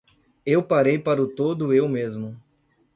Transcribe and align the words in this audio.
Eu 0.43 0.63
parei 0.63 0.97
para 0.97 1.21
o 1.21 1.27
todo 1.27 1.71
eu 1.71 1.87
mesmo. 1.87 2.35